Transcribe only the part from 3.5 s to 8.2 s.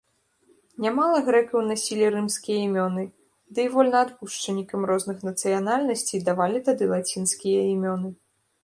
дый вольнаадпушчанікам розных нацыянальнасцей давалі тады лацінскія імёны.